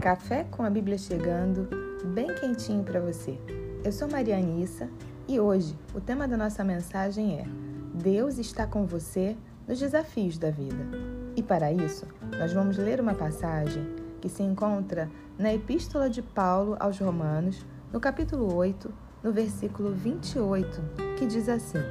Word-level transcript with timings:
Café 0.00 0.46
com 0.50 0.62
a 0.62 0.70
Bíblia 0.70 0.96
chegando, 0.96 1.68
bem 2.14 2.34
quentinho 2.34 2.82
para 2.82 2.98
você. 3.00 3.38
Eu 3.84 3.92
sou 3.92 4.08
Maria 4.10 4.38
Anissa 4.38 4.88
e 5.28 5.38
hoje 5.38 5.78
o 5.94 6.00
tema 6.00 6.26
da 6.26 6.38
nossa 6.38 6.64
mensagem 6.64 7.38
é 7.38 7.44
Deus 7.92 8.38
está 8.38 8.66
com 8.66 8.86
você 8.86 9.36
nos 9.68 9.78
desafios 9.78 10.38
da 10.38 10.50
vida. 10.50 10.86
E 11.36 11.42
para 11.42 11.70
isso, 11.70 12.06
nós 12.38 12.50
vamos 12.50 12.78
ler 12.78 12.98
uma 12.98 13.12
passagem 13.12 13.86
que 14.22 14.28
se 14.30 14.42
encontra 14.42 15.10
na 15.38 15.52
Epístola 15.52 16.08
de 16.08 16.22
Paulo 16.22 16.78
aos 16.80 16.98
Romanos, 16.98 17.62
no 17.92 18.00
capítulo 18.00 18.54
8, 18.54 18.90
no 19.22 19.30
versículo 19.30 19.92
28, 19.92 20.80
que 21.18 21.26
diz 21.26 21.46
assim: 21.46 21.82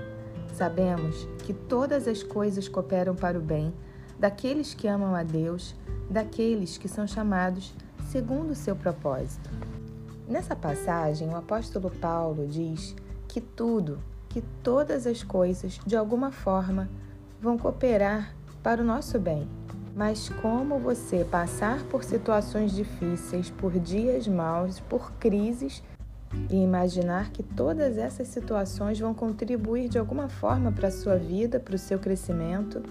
Sabemos 0.51 1.27
que 1.45 1.53
todas 1.53 2.07
as 2.07 2.23
coisas 2.23 2.67
cooperam 2.67 3.13
para 3.13 3.37
o 3.37 3.41
bem 3.41 3.71
daqueles 4.17 4.73
que 4.73 4.87
amam 4.87 5.13
a 5.13 5.21
Deus, 5.21 5.75
daqueles 6.09 6.75
que 6.75 6.87
são 6.87 7.05
chamados 7.05 7.71
segundo 8.09 8.51
o 8.51 8.55
seu 8.55 8.75
propósito. 8.75 9.49
Nessa 10.27 10.55
passagem, 10.55 11.29
o 11.29 11.35
apóstolo 11.35 11.89
Paulo 11.89 12.47
diz 12.47 12.95
que 13.27 13.39
tudo, 13.39 13.99
que 14.27 14.41
todas 14.63 15.05
as 15.05 15.23
coisas, 15.23 15.79
de 15.85 15.95
alguma 15.95 16.31
forma, 16.31 16.89
vão 17.39 17.57
cooperar 17.57 18.35
para 18.63 18.81
o 18.81 18.85
nosso 18.85 19.19
bem. 19.19 19.47
Mas 19.95 20.29
como 20.41 20.79
você 20.79 21.23
passar 21.23 21.83
por 21.83 22.03
situações 22.03 22.71
difíceis, 22.71 23.49
por 23.49 23.77
dias 23.79 24.27
maus, 24.27 24.79
por 24.79 25.11
crises 25.13 25.83
e 26.49 26.55
imaginar 26.55 27.31
que 27.31 27.43
todas 27.43 27.97
essas 27.97 28.27
situações 28.27 28.99
vão 28.99 29.13
contribuir 29.13 29.89
de 29.89 29.97
alguma 29.97 30.29
forma 30.29 30.71
para 30.71 30.87
a 30.87 30.91
sua 30.91 31.15
vida, 31.15 31.59
para 31.59 31.75
o 31.75 31.79
seu 31.79 31.99
crescimento, 31.99 32.83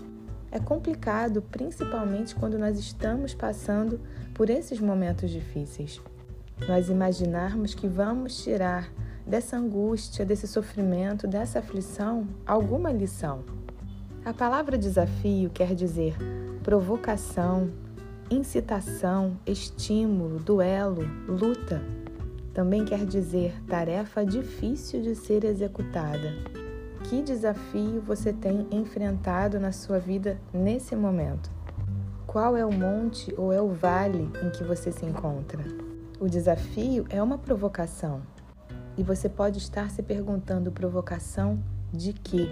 é 0.51 0.59
complicado, 0.59 1.43
principalmente 1.43 2.35
quando 2.35 2.59
nós 2.59 2.79
estamos 2.79 3.35
passando 3.35 4.01
por 4.35 4.49
esses 4.49 4.81
momentos 4.81 5.31
difíceis. 5.31 6.01
Nós 6.67 6.89
imaginarmos 6.89 7.75
que 7.75 7.87
vamos 7.87 8.43
tirar 8.43 8.91
dessa 9.27 9.57
angústia, 9.57 10.25
desse 10.25 10.49
sofrimento, 10.49 11.27
dessa 11.27 11.59
aflição, 11.59 12.27
alguma 12.47 12.91
lição. 12.91 13.45
A 14.25 14.33
palavra 14.33 14.77
desafio 14.77 15.51
quer 15.51 15.75
dizer 15.75 16.17
provocação, 16.63 17.71
incitação, 18.31 19.39
estímulo, 19.47 20.39
duelo, 20.39 21.03
luta. 21.27 21.81
Também 22.53 22.85
quer 22.85 23.07
dizer 23.07 23.55
tarefa 23.67 24.25
difícil 24.25 25.01
de 25.01 25.15
ser 25.15 25.45
executada. 25.45 26.33
Que 27.09 27.23
desafio 27.23 28.03
você 28.03 28.35
tem 28.35 28.67
enfrentado 28.71 29.59
na 29.59 29.73
sua 29.73 29.99
vida 29.99 30.39
nesse 30.53 30.95
momento? 30.95 31.51
Qual 32.27 32.55
é 32.55 32.67
o 32.67 32.71
monte 32.71 33.35
ou 33.39 33.51
é 33.51 33.63
o 33.63 33.69
vale 33.69 34.31
em 34.45 34.51
que 34.51 34.63
você 34.63 34.93
se 34.93 35.07
encontra? 35.07 35.65
O 36.21 36.29
desafio 36.29 37.07
é 37.09 37.23
uma 37.23 37.39
provocação. 37.39 38.21
E 38.95 39.03
você 39.03 39.27
pode 39.27 39.57
estar 39.57 39.91
se 39.91 40.03
perguntando: 40.03 40.71
provocação 40.71 41.59
de 41.91 42.13
quê? 42.13 42.47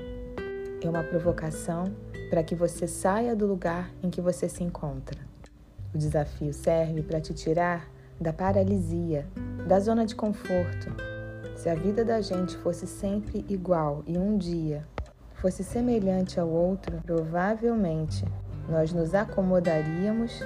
É 0.83 0.89
uma 0.89 1.03
provocação 1.03 1.95
para 2.31 2.43
que 2.43 2.55
você 2.55 2.89
saia 2.89 3.37
do 3.37 3.47
lugar 3.47 3.91
em 4.03 4.09
que 4.09 4.23
você 4.23 4.49
se 4.49 4.65
encontra. 4.65 5.21
O 5.95 5.99
desafio 5.99 6.55
serve 6.55 7.03
para 7.03 7.21
te 7.21 7.35
tirar 7.35 7.91
da 8.19 8.33
paralisia, 8.33 9.27
da 9.69 9.79
zona 9.79 10.07
de 10.07 10.15
conforto, 10.15 11.16
se 11.57 11.71
a 11.71 11.75
vida 11.75 12.05
da 12.05 12.21
gente 12.21 12.57
fosse 12.59 12.87
sempre 12.87 13.45
igual 13.49 14.03
e 14.07 14.19
um 14.19 14.37
dia 14.37 14.85
fosse 15.35 15.65
semelhante 15.65 16.39
ao 16.39 16.49
outro, 16.49 17.01
provavelmente 17.05 18.25
nós 18.69 18.93
nos 18.93 19.15
acomodaríamos 19.15 20.41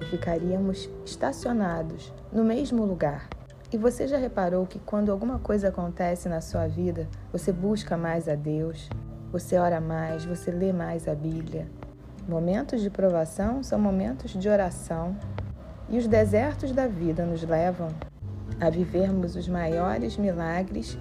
e 0.00 0.04
ficaríamos 0.06 0.88
estacionados 1.04 2.12
no 2.32 2.42
mesmo 2.42 2.84
lugar. 2.84 3.28
E 3.72 3.76
você 3.76 4.08
já 4.08 4.16
reparou 4.16 4.66
que 4.66 4.78
quando 4.78 5.12
alguma 5.12 5.38
coisa 5.38 5.68
acontece 5.68 6.28
na 6.28 6.40
sua 6.40 6.66
vida, 6.66 7.06
você 7.32 7.52
busca 7.52 7.96
mais 7.96 8.28
a 8.28 8.34
Deus, 8.34 8.88
você 9.30 9.58
ora 9.58 9.80
mais, 9.80 10.24
você 10.24 10.50
lê 10.50 10.72
mais 10.72 11.06
a 11.06 11.14
Bíblia? 11.14 11.68
Momentos 12.28 12.80
de 12.80 12.90
provação 12.90 13.62
são 13.62 13.78
momentos 13.78 14.32
de 14.32 14.48
oração. 14.48 15.16
E 15.88 15.98
os 15.98 16.06
desertos 16.06 16.72
da 16.72 16.86
vida 16.86 17.24
nos 17.24 17.42
levam 17.42 17.88
a 18.60 18.68
vivermos 18.68 19.36
os 19.36 19.48
maiores 19.48 20.18
milagres 20.18 20.98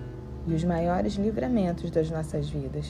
e 0.48 0.54
os 0.54 0.64
maiores 0.64 1.16
livramentos 1.16 1.92
das 1.92 2.10
nossas 2.10 2.50
vidas. 2.50 2.90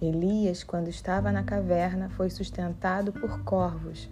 Elias, 0.00 0.64
quando 0.64 0.88
estava 0.88 1.30
na 1.30 1.42
caverna, 1.42 2.08
foi 2.08 2.30
sustentado 2.30 3.12
por 3.12 3.42
corvos. 3.44 4.08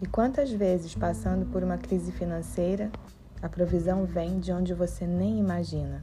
E 0.00 0.06
quantas 0.06 0.50
vezes, 0.50 0.94
passando 0.94 1.44
por 1.46 1.62
uma 1.62 1.76
crise 1.76 2.12
financeira, 2.12 2.90
a 3.42 3.48
provisão 3.48 4.06
vem 4.06 4.38
de 4.38 4.52
onde 4.52 4.72
você 4.72 5.06
nem 5.06 5.38
imagina, 5.38 6.02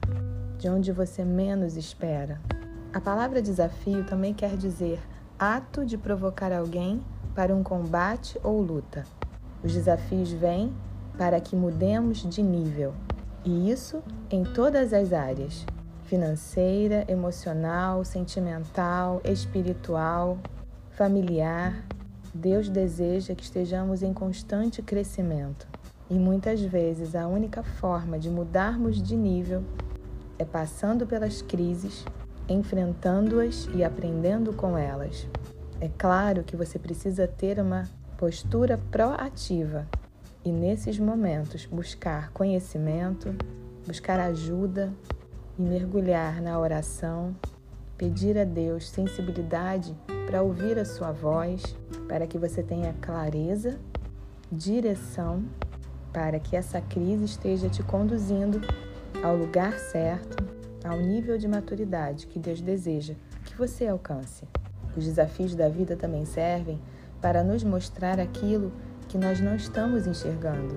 de 0.59 0.69
onde 0.69 0.91
você 0.91 1.25
menos 1.25 1.75
espera. 1.75 2.39
A 2.93 3.01
palavra 3.01 3.41
desafio 3.41 4.03
também 4.05 4.33
quer 4.33 4.55
dizer 4.55 4.99
ato 5.39 5.83
de 5.83 5.97
provocar 5.97 6.53
alguém 6.53 7.01
para 7.33 7.55
um 7.55 7.63
combate 7.63 8.39
ou 8.43 8.61
luta. 8.61 9.03
Os 9.63 9.73
desafios 9.73 10.31
vêm 10.31 10.71
para 11.17 11.39
que 11.39 11.55
mudemos 11.55 12.17
de 12.17 12.43
nível, 12.43 12.93
e 13.45 13.69
isso 13.69 14.01
em 14.29 14.43
todas 14.43 14.93
as 14.93 15.11
áreas: 15.11 15.65
financeira, 16.05 17.05
emocional, 17.07 18.03
sentimental, 18.03 19.21
espiritual, 19.23 20.37
familiar. 20.91 21.83
Deus 22.33 22.67
deseja 22.67 23.35
que 23.35 23.43
estejamos 23.43 24.01
em 24.01 24.11
constante 24.13 24.81
crescimento. 24.81 25.67
E 26.09 26.15
muitas 26.15 26.61
vezes 26.61 27.15
a 27.15 27.27
única 27.27 27.63
forma 27.63 28.17
de 28.17 28.29
mudarmos 28.29 29.01
de 29.01 29.15
nível 29.15 29.63
é 30.39 30.45
passando 30.45 31.05
pelas 31.05 31.41
crises, 31.41 32.05
enfrentando-as 32.49 33.69
e 33.75 33.83
aprendendo 33.83 34.51
com 34.53 34.77
elas. 34.77 35.27
É 35.79 35.89
claro 35.97 36.43
que 36.43 36.55
você 36.55 36.79
precisa 36.79 37.27
ter 37.27 37.59
uma 37.59 37.83
postura 38.17 38.79
proativa 38.89 39.87
e 40.45 40.51
nesses 40.51 40.99
momentos 40.99 41.65
buscar 41.65 42.31
conhecimento, 42.31 43.33
buscar 43.87 44.19
ajuda 44.19 44.93
e 45.57 45.61
mergulhar 45.61 46.41
na 46.41 46.59
oração, 46.59 47.35
pedir 47.97 48.37
a 48.37 48.43
Deus 48.43 48.89
sensibilidade 48.89 49.95
para 50.25 50.41
ouvir 50.41 50.77
a 50.77 50.85
sua 50.85 51.11
voz, 51.11 51.75
para 52.07 52.27
que 52.27 52.37
você 52.37 52.61
tenha 52.61 52.93
clareza, 53.01 53.79
direção, 54.51 55.43
para 56.11 56.39
que 56.39 56.55
essa 56.55 56.81
crise 56.81 57.25
esteja 57.25 57.69
te 57.69 57.81
conduzindo 57.81 58.61
ao 59.23 59.35
lugar 59.35 59.77
certo, 59.79 60.43
ao 60.83 60.99
nível 60.99 61.37
de 61.37 61.47
maturidade 61.47 62.27
que 62.27 62.37
Deus 62.37 62.59
deseja 62.59 63.15
que 63.45 63.55
você 63.55 63.87
alcance. 63.87 64.43
Os 64.95 65.05
desafios 65.05 65.55
da 65.55 65.69
vida 65.69 65.95
também 65.95 66.25
servem 66.25 66.79
para 67.21 67.43
nos 67.43 67.63
mostrar 67.63 68.19
aquilo 68.19 68.71
que 69.13 69.17
nós 69.19 69.39
não 69.39 69.55
estamos 69.55 70.07
enxergando. 70.07 70.75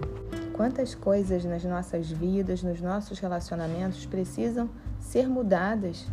Quantas 0.53 0.95
coisas 0.95 1.43
nas 1.47 1.65
nossas 1.65 2.11
vidas, 2.11 2.63
nos 2.63 2.83
nossos 2.83 3.19
relacionamentos 3.19 4.05
precisam 4.05 4.69
ser 5.01 5.27
mudadas 5.27 6.07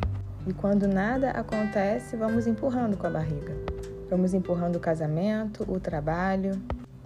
e 0.47 0.53
quando 0.53 0.87
nada 0.87 1.31
acontece, 1.31 2.15
vamos 2.15 2.47
empurrando 2.47 2.95
com 2.95 3.05
a 3.07 3.09
barriga. 3.09 3.53
Vamos 4.09 4.33
empurrando 4.33 4.77
o 4.77 4.79
casamento, 4.79 5.69
o 5.69 5.81
trabalho, 5.81 6.61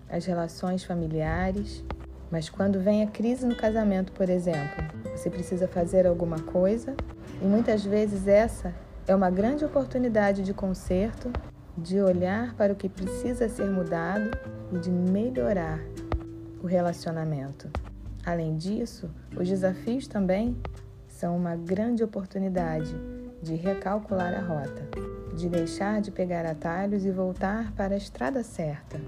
as 0.08 0.24
relações 0.24 0.84
familiares. 0.84 1.84
Mas 2.30 2.48
quando 2.48 2.80
vem 2.80 3.02
a 3.02 3.08
crise 3.08 3.44
no 3.44 3.56
casamento, 3.56 4.12
por 4.12 4.30
exemplo, 4.30 4.84
você 5.16 5.32
precisa 5.32 5.68
fazer 5.68 6.06
alguma 6.06 6.38
coisa 6.38 6.96
e 7.42 7.46
muitas 7.46 7.84
vezes 7.84 8.28
essa 8.28 8.72
é 9.08 9.16
uma 9.16 9.32
grande 9.32 9.66
oportunidade 9.66 10.44
de 10.44 10.54
conserto 10.54 11.32
de 11.78 12.02
olhar 12.02 12.56
para 12.56 12.74
o 12.74 12.76
que 12.76 12.90
precisa 12.90 13.48
ser 13.48 13.70
mudado 13.70 14.32
e 14.74 14.80
de 14.80 14.90
melhorar 14.90 15.80
o 16.62 16.66
relacionamento. 16.66 17.70
Além 18.26 18.58
disso, 18.58 19.10
os 19.38 19.48
desafios 19.48 20.08
também 20.08 20.58
são 21.08 21.38
uma 21.38 21.56
grande 21.56 22.04
oportunidade 22.04 22.94
de 23.42 23.56
recalcular 23.56 24.34
a 24.34 24.42
rota, 24.42 24.88
de 25.36 25.48
deixar 25.48 26.02
de 26.02 26.12
pegar 26.12 26.46
atalhos 26.46 27.06
e 27.06 27.12
voltar 27.12 27.72
para 27.74 27.94
a 27.94 27.98
estrada 27.98 28.44
certa. 28.44 29.00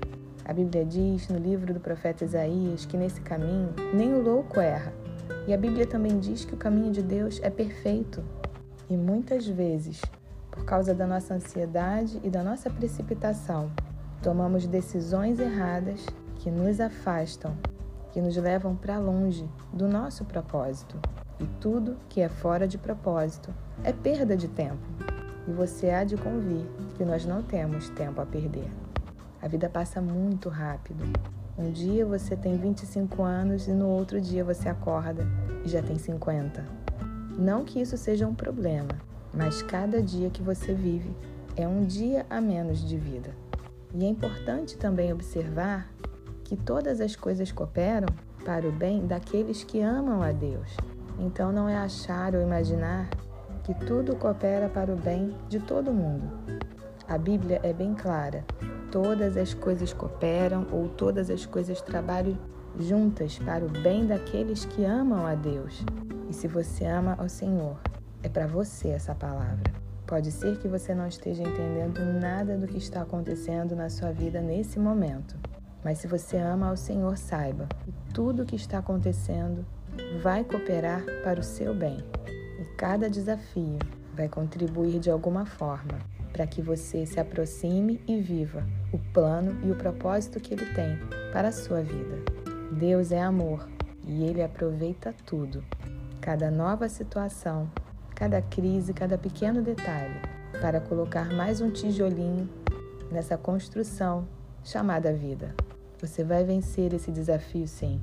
A 0.45 0.53
Bíblia 0.53 0.85
diz 0.85 1.27
no 1.27 1.37
livro 1.37 1.73
do 1.73 1.79
profeta 1.79 2.23
Isaías 2.23 2.85
que 2.85 2.97
nesse 2.97 3.21
caminho 3.21 3.73
nem 3.93 4.13
o 4.13 4.21
louco 4.21 4.59
erra. 4.59 4.93
E 5.47 5.53
a 5.53 5.57
Bíblia 5.57 5.85
também 5.85 6.19
diz 6.19 6.45
que 6.45 6.53
o 6.53 6.57
caminho 6.57 6.91
de 6.91 7.01
Deus 7.01 7.39
é 7.43 7.49
perfeito. 7.49 8.23
E 8.89 8.95
muitas 8.95 9.47
vezes 9.47 10.01
por 10.59 10.65
causa 10.65 10.93
da 10.93 11.07
nossa 11.07 11.33
ansiedade 11.33 12.19
e 12.21 12.29
da 12.29 12.43
nossa 12.43 12.69
precipitação, 12.69 13.71
tomamos 14.21 14.67
decisões 14.67 15.39
erradas 15.39 16.05
que 16.35 16.51
nos 16.51 16.81
afastam, 16.81 17.55
que 18.11 18.21
nos 18.21 18.35
levam 18.35 18.75
para 18.75 18.97
longe 18.97 19.49
do 19.71 19.87
nosso 19.87 20.25
propósito. 20.25 20.99
E 21.39 21.45
tudo 21.61 21.97
que 22.09 22.19
é 22.19 22.27
fora 22.27 22.67
de 22.67 22.77
propósito 22.77 23.53
é 23.85 23.93
perda 23.93 24.35
de 24.35 24.49
tempo. 24.49 24.85
E 25.47 25.51
você 25.51 25.91
há 25.91 26.03
de 26.03 26.17
convir 26.17 26.65
que 26.95 27.05
nós 27.05 27.25
não 27.25 27.41
temos 27.41 27.89
tempo 27.91 28.19
a 28.19 28.25
perder. 28.25 28.69
A 29.41 29.47
vida 29.47 29.69
passa 29.69 30.01
muito 30.01 30.49
rápido. 30.49 31.05
Um 31.57 31.71
dia 31.71 32.05
você 32.05 32.35
tem 32.35 32.57
25 32.57 33.23
anos 33.23 33.67
e 33.69 33.71
no 33.71 33.87
outro 33.87 34.19
dia 34.19 34.43
você 34.43 34.67
acorda 34.67 35.25
e 35.63 35.69
já 35.69 35.81
tem 35.81 35.97
50. 35.97 36.65
Não 37.37 37.63
que 37.63 37.79
isso 37.79 37.95
seja 37.95 38.27
um 38.27 38.35
problema, 38.35 38.89
mas 39.39 39.61
cada 39.61 40.03
dia 40.03 40.29
que 40.29 40.43
você 40.43 40.73
vive 40.73 41.15
é 41.55 41.65
um 41.65 41.85
dia 41.85 42.25
a 42.29 42.41
menos 42.41 42.85
de 42.85 42.97
vida. 42.97 43.29
E 43.95 44.03
é 44.03 44.07
importante 44.09 44.77
também 44.77 45.13
observar 45.13 45.89
que 46.43 46.57
todas 46.57 46.99
as 46.99 47.15
coisas 47.15 47.49
cooperam 47.49 48.09
para 48.43 48.67
o 48.67 48.71
bem 48.73 49.07
daqueles 49.07 49.63
que 49.63 49.79
amam 49.79 50.21
a 50.21 50.33
Deus. 50.33 50.75
Então 51.17 51.53
não 51.53 51.69
é 51.69 51.77
achar 51.77 52.35
ou 52.35 52.41
imaginar 52.41 53.09
que 53.63 53.73
tudo 53.73 54.13
coopera 54.13 54.67
para 54.67 54.91
o 54.91 54.97
bem 54.97 55.33
de 55.47 55.59
todo 55.61 55.93
mundo. 55.93 56.29
A 57.07 57.17
Bíblia 57.17 57.61
é 57.63 57.71
bem 57.71 57.95
clara: 57.95 58.43
todas 58.91 59.37
as 59.37 59.53
coisas 59.53 59.93
cooperam 59.93 60.67
ou 60.69 60.89
todas 60.89 61.29
as 61.29 61.45
coisas 61.45 61.79
trabalham 61.79 62.37
juntas 62.77 63.39
para 63.39 63.65
o 63.65 63.69
bem 63.69 64.05
daqueles 64.05 64.65
que 64.65 64.83
amam 64.83 65.25
a 65.25 65.33
Deus. 65.33 65.81
E 66.29 66.33
se 66.33 66.45
você 66.45 66.83
ama 66.83 67.15
ao 67.17 67.29
Senhor, 67.29 67.77
é 68.23 68.29
para 68.29 68.47
você 68.47 68.89
essa 68.89 69.15
palavra. 69.15 69.71
Pode 70.05 70.31
ser 70.31 70.57
que 70.57 70.67
você 70.67 70.95
não 70.95 71.07
esteja 71.07 71.43
entendendo 71.43 71.99
nada 72.19 72.57
do 72.57 72.67
que 72.67 72.77
está 72.77 73.01
acontecendo 73.01 73.75
na 73.75 73.89
sua 73.89 74.11
vida 74.11 74.41
nesse 74.41 74.79
momento. 74.79 75.35
Mas 75.83 75.99
se 75.99 76.07
você 76.07 76.37
ama 76.37 76.69
ao 76.69 76.75
Senhor, 76.75 77.17
saiba 77.17 77.67
que 77.85 77.93
tudo 78.13 78.43
o 78.43 78.45
que 78.45 78.55
está 78.55 78.79
acontecendo 78.79 79.65
vai 80.21 80.43
cooperar 80.43 81.03
para 81.23 81.39
o 81.39 81.43
seu 81.43 81.73
bem. 81.73 81.97
E 82.59 82.65
cada 82.75 83.09
desafio 83.09 83.77
vai 84.15 84.27
contribuir 84.27 84.99
de 84.99 85.09
alguma 85.09 85.45
forma 85.45 85.99
para 86.33 86.45
que 86.47 86.61
você 86.61 87.05
se 87.05 87.19
aproxime 87.19 88.01
e 88.07 88.19
viva 88.19 88.65
o 88.91 88.97
plano 89.13 89.59
e 89.63 89.71
o 89.71 89.75
propósito 89.75 90.39
que 90.39 90.53
Ele 90.53 90.65
tem 90.73 90.97
para 91.31 91.49
a 91.49 91.51
sua 91.51 91.81
vida. 91.81 92.17
Deus 92.71 93.11
é 93.11 93.21
amor 93.21 93.67
e 94.05 94.23
Ele 94.23 94.41
aproveita 94.41 95.13
tudo, 95.25 95.63
cada 96.21 96.49
nova 96.49 96.87
situação, 96.89 97.69
cada 98.19 98.41
crise, 98.41 98.93
cada 98.93 99.17
pequeno 99.17 99.61
detalhe, 99.61 100.19
para 100.59 100.81
colocar 100.81 101.33
mais 101.33 101.61
um 101.61 101.71
tijolinho 101.71 102.49
nessa 103.09 103.37
construção 103.37 104.27
chamada 104.61 105.13
vida. 105.13 105.55
Você 106.01 106.21
vai 106.21 106.43
vencer 106.43 106.93
esse 106.93 107.13
desafio 107.13 107.65
sim. 107.65 108.01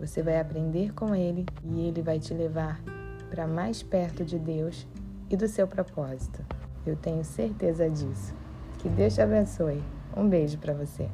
Você 0.00 0.22
vai 0.22 0.40
aprender 0.40 0.94
com 0.94 1.14
ele 1.14 1.44
e 1.62 1.86
ele 1.86 2.00
vai 2.00 2.18
te 2.18 2.32
levar 2.32 2.80
para 3.28 3.46
mais 3.46 3.82
perto 3.82 4.24
de 4.24 4.38
Deus 4.38 4.86
e 5.28 5.36
do 5.36 5.46
seu 5.46 5.68
propósito. 5.68 6.42
Eu 6.86 6.96
tenho 6.96 7.22
certeza 7.22 7.90
disso. 7.90 8.34
Que 8.78 8.88
Deus 8.88 9.14
te 9.14 9.20
abençoe. 9.20 9.82
Um 10.16 10.26
beijo 10.26 10.56
para 10.56 10.72
você. 10.72 11.10